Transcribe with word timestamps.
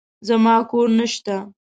زما 0.27 0.55
کور 0.69 0.87
نشته. 0.99 1.35